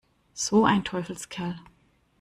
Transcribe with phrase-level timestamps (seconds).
[0.33, 1.59] So ein Teufelskerl!